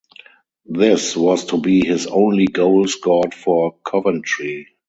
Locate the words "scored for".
2.87-3.75